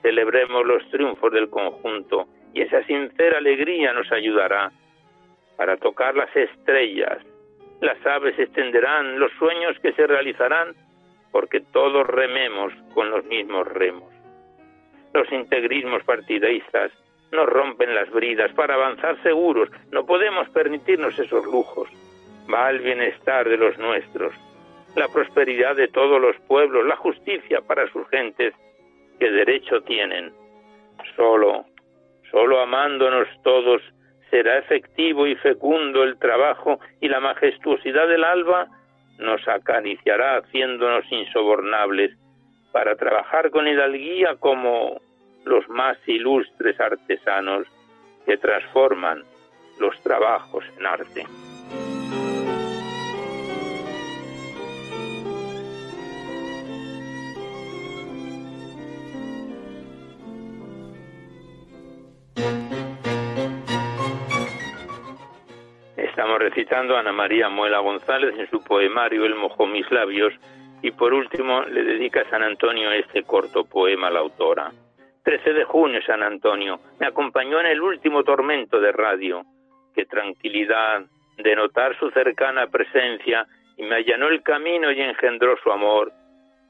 [0.00, 4.72] Celebremos los triunfos del conjunto y esa sincera alegría nos ayudará
[5.58, 7.18] para tocar las estrellas.
[7.82, 10.74] Las aves extenderán los sueños que se realizarán
[11.30, 14.14] porque todos rememos con los mismos remos.
[15.12, 16.90] Los integrismos partidistas
[17.32, 19.68] nos rompen las bridas para avanzar seguros.
[19.92, 21.90] No podemos permitirnos esos lujos.
[22.52, 24.34] Va el bienestar de los nuestros,
[24.94, 28.54] la prosperidad de todos los pueblos, la justicia para sus gentes
[29.18, 30.32] que derecho tienen.
[31.16, 31.64] Solo,
[32.30, 33.82] solo amándonos todos
[34.30, 38.66] será efectivo y fecundo el trabajo y la majestuosidad del alba
[39.18, 42.12] nos acariciará haciéndonos insobornables
[42.72, 45.00] para trabajar con hidalguía como
[45.44, 47.66] los más ilustres artesanos
[48.26, 49.22] que transforman
[49.78, 51.24] los trabajos en arte.
[66.48, 70.32] Recitando a Ana María Muela González en su poemario El mojó mis labios
[70.80, 74.70] y por último le dedica a San Antonio este corto poema a la autora.
[75.24, 79.42] 13 de junio, San Antonio, me acompañó en el último tormento de radio.
[79.92, 81.02] Qué tranquilidad
[81.36, 83.44] de notar su cercana presencia
[83.76, 86.12] y me allanó el camino y engendró su amor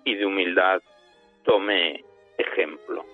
[0.07, 0.81] y de humildad
[1.45, 2.03] tomé
[2.39, 3.05] ejemplo.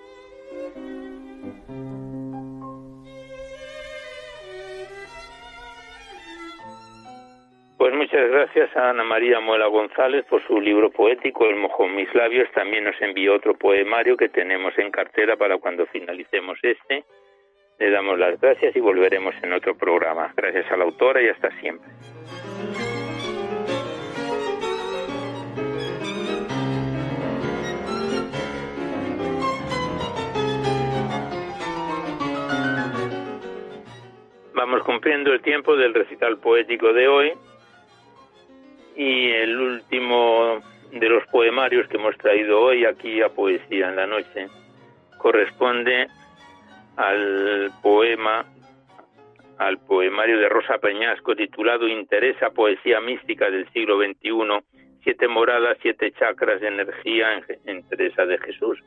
[7.82, 12.14] Pues muchas gracias a Ana María Muela González por su libro poético El mojó mis
[12.14, 12.48] labios.
[12.54, 17.02] También nos envió otro poemario que tenemos en cartera para cuando finalicemos este.
[17.80, 20.32] Le damos las gracias y volveremos en otro programa.
[20.36, 21.90] Gracias a la autora y hasta siempre.
[34.54, 37.32] Vamos cumpliendo el tiempo del recital poético de hoy
[38.96, 40.60] y el último
[40.92, 44.48] de los poemarios que hemos traído hoy aquí a Poesía en la Noche
[45.18, 46.08] corresponde
[46.96, 48.44] al poema,
[49.58, 54.64] al poemario de Rosa Peñasco titulado Interesa Poesía Mística del siglo XXI,
[55.02, 58.78] siete moradas, siete chakras de energía en, en de Jesús.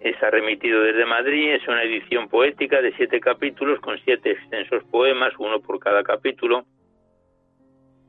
[0.00, 5.32] Está remitido desde Madrid, es una edición poética de siete capítulos con siete extensos poemas,
[5.38, 6.66] uno por cada capítulo,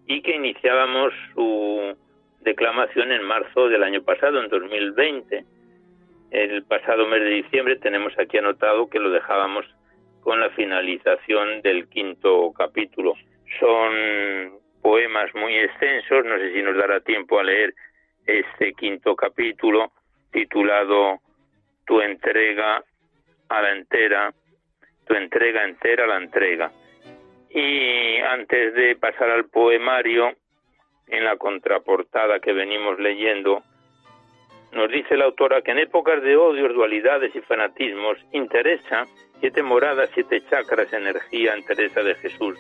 [0.08, 1.96] y que iniciábamos su
[2.42, 5.44] declamación en marzo del año pasado, en 2020.
[6.32, 9.66] El pasado mes de diciembre tenemos aquí anotado que lo dejábamos
[10.22, 13.14] con la finalización del quinto capítulo.
[13.60, 17.74] Son poemas muy extensos, no sé si nos dará tiempo a leer
[18.26, 19.92] este quinto capítulo
[20.32, 21.20] titulado
[21.86, 22.84] Tu entrega
[23.50, 24.34] a la entera,
[25.06, 26.72] tu entrega entera a la entrega.
[27.50, 30.34] Y antes de pasar al poemario,
[31.08, 33.64] en la contraportada que venimos leyendo,
[34.74, 39.06] nos dice la autora que en épocas de odios, dualidades y fanatismos interesa
[39.40, 42.58] siete moradas, siete chakras, energía en Teresa de Jesús.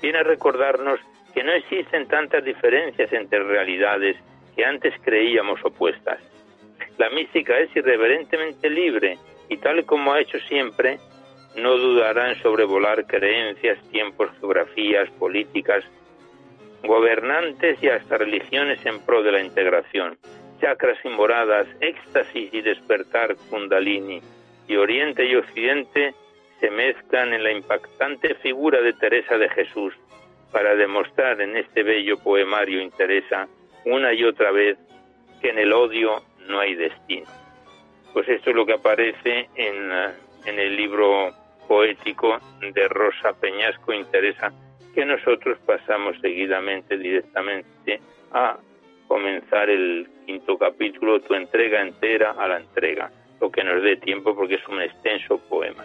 [0.00, 1.00] Viene a recordarnos
[1.34, 4.16] que no existen tantas diferencias entre realidades
[4.54, 6.20] que antes creíamos opuestas.
[6.96, 9.18] La mística es irreverentemente libre
[9.48, 10.98] y tal como ha hecho siempre,
[11.58, 15.84] no dudará en sobrevolar creencias, tiempos, geografías, políticas,
[16.82, 20.18] gobernantes y hasta religiones en pro de la integración.
[20.60, 24.20] Chakras y moradas, éxtasis y despertar kundalini,
[24.66, 26.14] y Oriente y Occidente
[26.60, 29.94] se mezclan en la impactante figura de Teresa de Jesús
[30.52, 33.48] para demostrar en este bello poemario interesa
[33.84, 34.76] una y otra vez
[35.40, 37.26] que en el odio no hay destino.
[38.12, 39.92] Pues esto es lo que aparece en,
[40.46, 41.32] en el libro
[41.68, 44.52] poético de Rosa Peñasco interesa
[44.94, 48.00] que nosotros pasamos seguidamente directamente
[48.32, 48.56] a
[49.06, 53.10] comenzar el quinto capítulo, tu entrega entera a la entrega,
[53.40, 55.84] lo que nos dé tiempo porque es un extenso poema.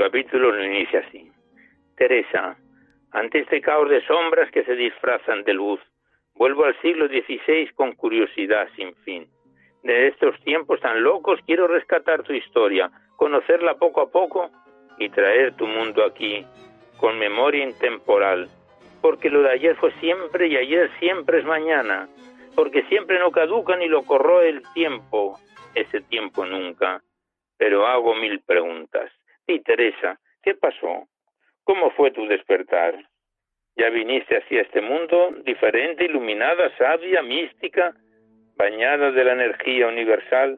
[0.00, 1.30] Capítulo lo inicia así.
[1.94, 2.56] Teresa,
[3.10, 5.78] ante este caos de sombras que se disfrazan de luz,
[6.34, 9.28] vuelvo al siglo XVI con curiosidad sin fin.
[9.82, 14.50] De estos tiempos tan locos quiero rescatar tu historia, conocerla poco a poco
[14.98, 16.46] y traer tu mundo aquí,
[16.96, 18.48] con memoria intemporal,
[19.02, 22.08] porque lo de ayer fue siempre y ayer siempre es mañana,
[22.54, 25.38] porque siempre no caduca ni lo corroe el tiempo,
[25.74, 27.02] ese tiempo nunca.
[27.58, 29.12] Pero hago mil preguntas.
[29.50, 31.08] Y Teresa, ¿qué pasó?
[31.64, 32.94] ¿Cómo fue tu despertar?
[33.74, 37.92] ¿Ya viniste hacia este mundo diferente, iluminada, sabia, mística,
[38.56, 40.56] bañada de la energía universal?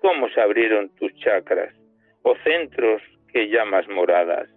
[0.00, 1.74] ¿Cómo se abrieron tus chakras
[2.22, 4.48] o centros que llamas moradas?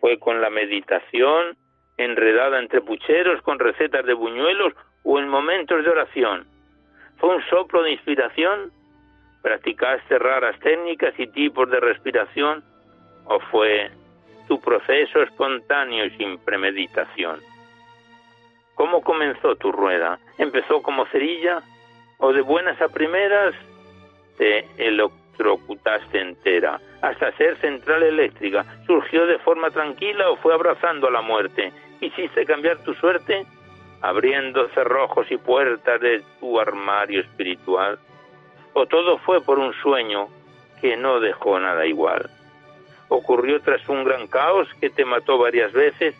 [0.00, 1.58] ¿Fue con la meditación,
[1.98, 4.72] enredada entre pucheros, con recetas de buñuelos
[5.04, 6.46] o en momentos de oración?
[7.18, 8.72] ¿Fue un soplo de inspiración?
[9.42, 12.69] ¿Practicaste raras técnicas y tipos de respiración?
[13.30, 13.88] ¿O fue
[14.48, 17.38] tu proceso espontáneo y sin premeditación?
[18.74, 20.18] ¿Cómo comenzó tu rueda?
[20.36, 21.62] ¿Empezó como cerilla?
[22.18, 23.54] ¿O de buenas a primeras
[24.36, 28.64] te electrocutaste entera hasta ser central eléctrica?
[28.84, 31.72] ¿Surgió de forma tranquila o fue abrazando a la muerte?
[32.00, 33.46] ¿Hiciste cambiar tu suerte?
[34.02, 37.98] abriendo cerrojos y puertas de tu armario espiritual
[38.72, 40.28] o todo fue por un sueño
[40.80, 42.30] que no dejó nada igual.
[43.10, 46.14] Ocurrió tras un gran caos que te mató varias veces,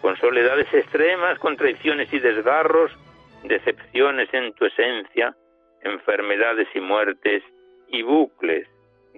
[0.00, 2.92] con soledades extremas, contradicciones y desgarros,
[3.42, 5.34] decepciones en tu esencia,
[5.82, 7.42] enfermedades y muertes
[7.88, 8.68] y bucles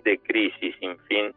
[0.03, 1.35] de crisis sin fin.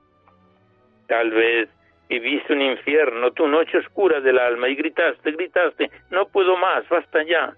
[1.07, 1.67] Tal vez
[2.07, 7.23] viviste un infierno, tu noche oscura del alma y gritaste, gritaste, no puedo más, basta
[7.23, 7.53] ya.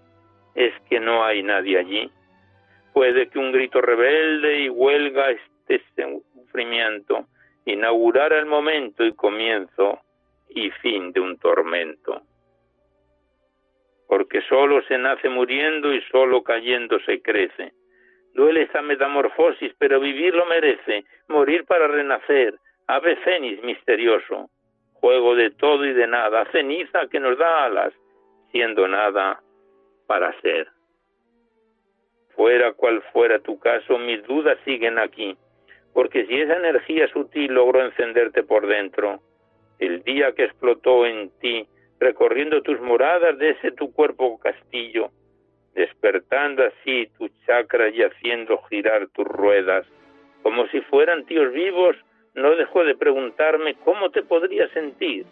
[0.56, 2.12] Es que no hay nadie allí
[2.94, 5.32] Puede que un grito rebelde y huelga
[5.68, 5.82] este
[6.36, 7.26] sufrimiento
[7.66, 10.00] inaugurara el momento y comienzo
[10.50, 12.22] y fin de un tormento.
[14.08, 17.74] Porque solo se nace muriendo y solo cayendo se crece.
[18.34, 22.56] Duele esta metamorfosis, pero vivir lo merece, morir para renacer,
[22.88, 24.50] ave fénix misterioso,
[24.94, 27.94] juego de todo y de nada, ceniza que nos da alas,
[28.52, 29.42] siendo nada
[30.08, 30.68] para ser.
[32.36, 35.38] Fuera cual fuera tu caso, mis dudas siguen aquí,
[35.94, 39.22] porque si esa energía sutil logró encenderte por dentro,
[39.80, 41.68] el día que explotó en ti,
[42.00, 45.10] recorriendo tus moradas de ese tu cuerpo castillo,
[45.74, 49.86] despertando así tu chakra y haciendo girar tus ruedas,
[50.42, 51.96] como si fueran tíos vivos,
[52.36, 55.26] no dejó de preguntarme cómo te podría sentir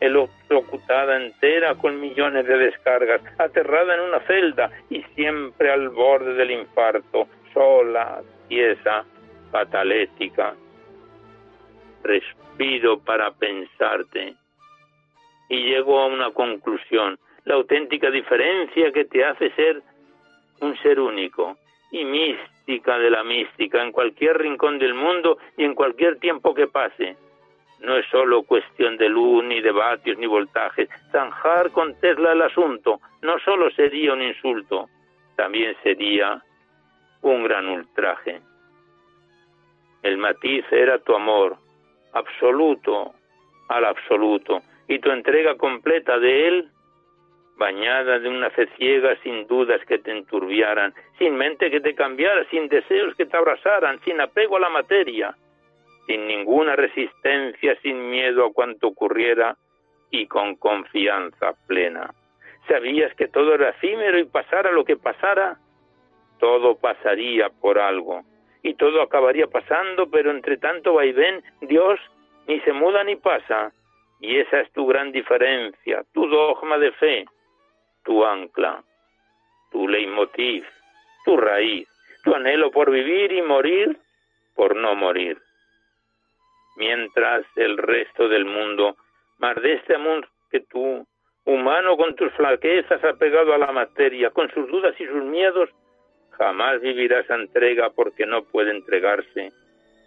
[0.00, 6.50] electrocutada entera con millones de descargas, aterrada en una celda y siempre al borde del
[6.50, 9.04] infarto, sola, tiesa,
[9.50, 10.54] patalética.
[12.02, 14.34] Respiro para pensarte.
[15.48, 19.82] Y llego a una conclusión, la auténtica diferencia que te hace ser
[20.60, 21.56] un ser único
[21.90, 26.68] y mística de la mística en cualquier rincón del mundo y en cualquier tiempo que
[26.68, 27.16] pase
[27.80, 30.88] no es solo cuestión de luz, ni de vatios, ni voltajes.
[31.10, 34.88] Zanjar con Tesla el asunto no solo sería un insulto,
[35.36, 36.42] también sería
[37.22, 38.40] un gran ultraje.
[40.02, 41.56] El matiz era tu amor,
[42.12, 43.12] absoluto
[43.68, 46.68] al absoluto, y tu entrega completa de él,
[47.56, 52.44] bañada de una fe ciega, sin dudas que te enturbiaran, sin mente que te cambiara,
[52.50, 55.36] sin deseos que te abrazaran, sin apego a la materia
[56.10, 59.56] sin ninguna resistencia, sin miedo a cuanto ocurriera
[60.10, 62.12] y con confianza plena.
[62.66, 65.58] Sabías que todo era efímero y pasara lo que pasara,
[66.40, 68.22] todo pasaría por algo
[68.62, 72.00] y todo acabaría pasando, pero entre tanto vaivén, Dios
[72.46, 73.72] ni se muda ni pasa.
[74.20, 77.24] Y esa es tu gran diferencia, tu dogma de fe,
[78.04, 78.82] tu ancla,
[79.72, 80.64] tu leitmotiv,
[81.24, 81.88] tu raíz,
[82.22, 83.96] tu anhelo por vivir y morir
[84.54, 85.38] por no morir
[86.80, 88.96] mientras el resto del mundo,
[89.38, 91.06] más de este amor que tú,
[91.44, 95.68] humano con tus flaquezas apegado a la materia, con sus dudas y sus miedos,
[96.40, 99.52] jamás vivirás entrega porque no puede entregarse,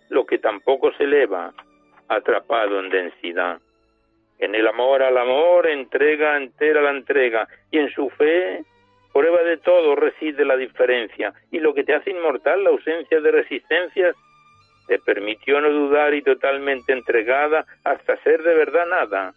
[0.10, 1.54] lo que tampoco se eleva,
[2.08, 3.60] atrapado en densidad.
[4.40, 8.64] En el amor al amor, entrega entera la entrega, y en su fe,
[9.14, 13.32] prueba de todo reside la diferencia, y lo que te hace inmortal la ausencia de
[13.32, 14.16] resistencias
[14.88, 19.34] te permitió no dudar y totalmente entregada hasta ser de verdad nada,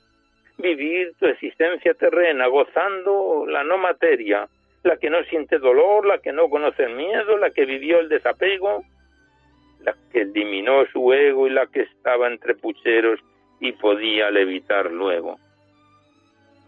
[0.56, 4.48] vivir tu existencia terrena, gozando la no materia,
[4.86, 8.08] la que no siente dolor, la que no conoce el miedo, la que vivió el
[8.08, 8.84] desapego,
[9.80, 13.20] la que eliminó su ego y la que estaba entre pucheros
[13.60, 15.38] y podía levitar luego.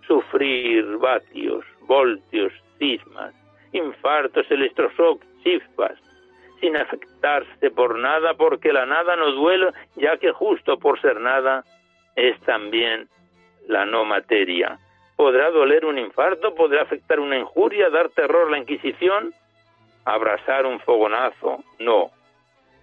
[0.07, 3.35] Sufrir vatios, voltios, cismas,
[3.73, 5.99] infartos, electroshock, chispas,
[6.61, 11.65] sin afectarse por nada, porque la nada no duele, ya que justo por ser nada
[12.17, 13.09] es también
[13.69, 14.79] la no materia.
[15.19, 16.55] ¿Podrá doler un infarto?
[16.55, 17.91] ¿Podrá afectar una injuria?
[17.91, 19.35] ¿Dar terror la Inquisición?
[20.05, 21.65] ¿Abrazar un fogonazo?
[21.81, 22.13] No.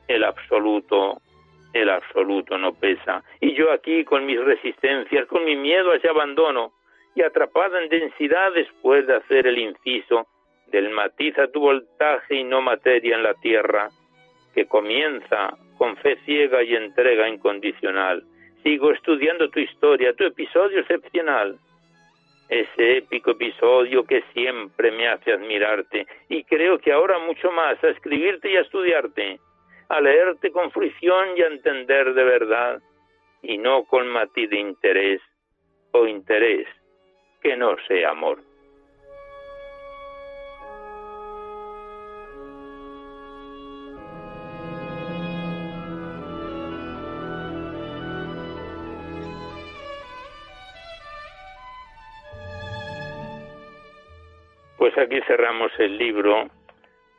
[0.10, 1.22] El absoluto,
[1.72, 3.24] el absoluto no pesa.
[3.40, 6.74] Y yo aquí con mis resistencias, con mi miedo a ese abandono,
[7.16, 10.28] y atrapada en densidad después de hacer el inciso
[10.68, 13.92] del matiz a tu voltaje y no materia en la tierra,
[14.54, 18.26] que comienza con fe ciega y entrega incondicional.
[18.62, 21.58] Sigo estudiando tu historia, tu episodio excepcional,
[22.50, 27.90] ese épico episodio que siempre me hace admirarte y creo que ahora mucho más a
[27.90, 29.40] escribirte y a estudiarte,
[29.90, 32.82] a leerte con fruición y a entender de verdad
[33.42, 35.22] y no con matiz de interés
[35.92, 36.68] o interés
[37.42, 38.40] que no sea amor.
[54.96, 56.48] Pues aquí cerramos el libro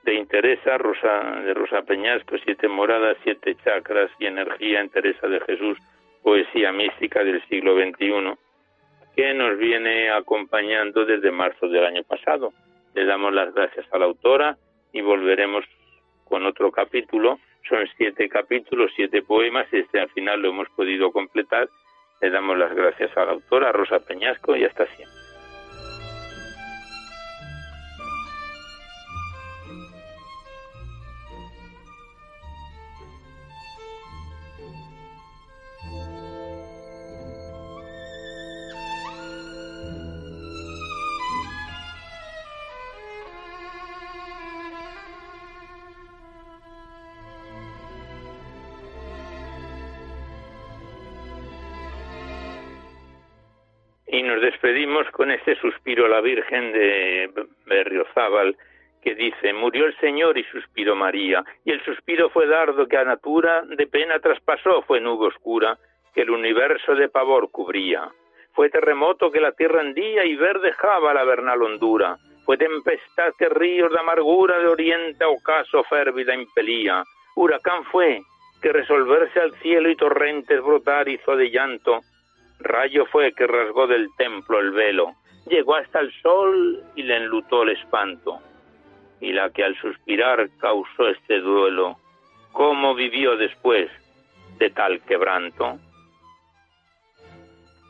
[0.02, 5.40] de Interesa Rosa, de Rosa Peñasco, Siete Moradas, Siete Chakras y Energía en Teresa de
[5.40, 5.76] Jesús,
[6.22, 8.32] poesía mística del siglo XXI,
[9.14, 12.54] que nos viene acompañando desde marzo del año pasado.
[12.94, 14.56] Le damos las gracias a la autora
[14.94, 15.62] y volveremos
[16.24, 17.38] con otro capítulo.
[17.68, 21.68] Son siete capítulos, siete poemas, este al final lo hemos podido completar.
[22.22, 25.25] Le damos las gracias a la autora, Rosa Peñasco, y hasta siempre.
[54.26, 57.30] Nos despedimos con este suspiro a la Virgen de
[57.66, 58.56] Berriozábal,
[59.02, 63.04] que dice, murió el Señor y suspiró María, y el suspiro fue dardo que a
[63.04, 65.78] natura de pena traspasó, fue nube oscura
[66.14, 68.08] que el universo de pavor cubría.
[68.52, 72.16] Fue terremoto que la tierra hendía y verdejaba la vernal hondura.
[72.44, 77.04] Fue tempestad que ríos de amargura de oriente a ocaso férvida impelía.
[77.34, 78.22] Huracán fue
[78.62, 82.00] que resolverse al cielo y torrentes brotar hizo de llanto
[82.60, 85.14] Rayo fue que rasgó del templo el velo,
[85.46, 88.40] llegó hasta el sol y le enlutó el espanto.
[89.20, 91.96] Y la que al suspirar causó este duelo,
[92.52, 93.90] ¿cómo vivió después
[94.58, 95.78] de tal quebranto?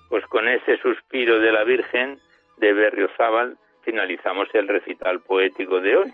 [0.09, 2.19] Pues con ese suspiro de la Virgen
[2.59, 6.13] de Berriozábal finalizamos el recital poético de hoy.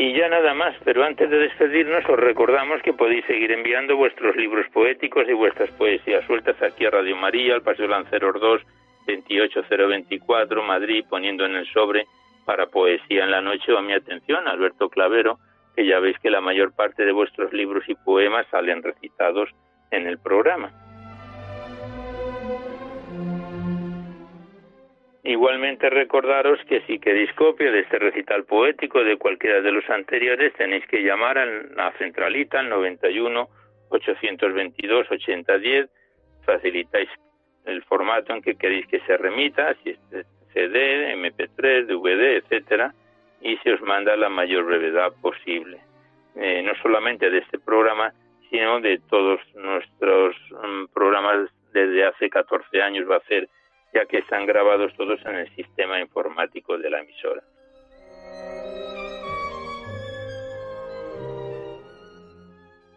[0.00, 4.36] Y ya nada más, pero antes de despedirnos os recordamos que podéis seguir enviando vuestros
[4.36, 8.62] libros poéticos y vuestras poesías sueltas aquí a Radio María, al Paseo Lanceros 2,
[9.08, 12.06] 28024, Madrid, poniendo en el sobre
[12.44, 15.40] para Poesía en la Noche o a mi atención, Alberto Clavero,
[15.74, 19.50] que ya veis que la mayor parte de vuestros libros y poemas salen recitados
[19.90, 20.70] en el programa.
[25.24, 30.52] Igualmente recordaros que si queréis copia de este recital poético de cualquiera de los anteriores
[30.54, 33.48] tenéis que llamar a la centralita al 91
[33.90, 35.90] 822 8010
[36.44, 37.08] facilitáis
[37.64, 39.98] el formato en que queréis que se remita, si es
[40.54, 42.94] CD, MP3, DVD, etcétera,
[43.42, 45.78] y se os manda la mayor brevedad posible.
[46.36, 48.12] Eh, no solamente de este programa,
[48.48, 53.48] sino de todos nuestros mm, programas desde hace 14 años va a ser
[54.06, 57.42] que están grabados todos en el sistema informático de la emisora.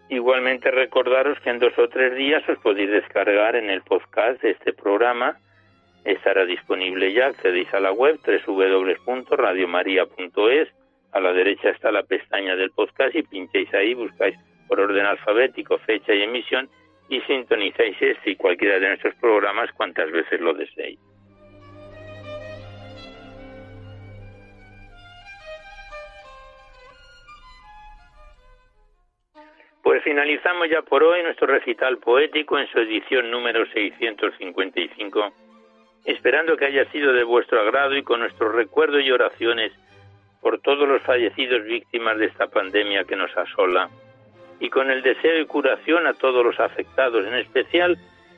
[0.10, 4.52] Igualmente recordaros que en dos o tres días os podéis descargar en el podcast de
[4.52, 5.40] este programa.
[6.04, 10.68] Estará disponible ya, accedéis a la web www.radiomaria.es.
[11.14, 14.36] A la derecha está la pestaña del podcast y pincháis ahí, buscáis
[14.68, 16.70] por orden alfabético, fecha y emisión
[17.12, 20.98] y sintonizáis este y cualquiera de nuestros programas cuantas veces lo deseéis.
[29.84, 35.34] Pues finalizamos ya por hoy nuestro recital poético en su edición número 655,
[36.06, 39.74] esperando que haya sido de vuestro agrado y con nuestro recuerdo y oraciones
[40.40, 43.90] por todos los fallecidos víctimas de esta pandemia que nos asola,
[44.62, 47.98] y con el deseo y curación a todos los afectados, en especial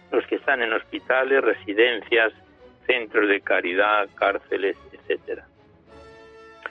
[0.09, 2.31] los que están en hospitales, residencias,
[2.87, 5.45] centros de caridad, cárceles, etcétera.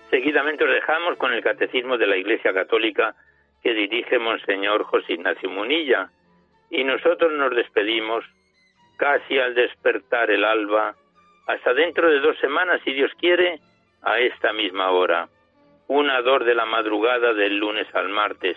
[0.08, 3.14] Seguidamente os dejamos con el Catecismo de la Iglesia Católica
[3.62, 6.10] que dirige Monseñor José Ignacio Munilla,
[6.70, 8.24] y nosotros nos despedimos
[8.96, 10.94] casi al despertar el alba,
[11.46, 13.60] hasta dentro de dos semanas, si Dios quiere,
[14.00, 15.28] a esta misma hora.
[15.88, 18.56] Una dor de la madrugada del lunes al martes,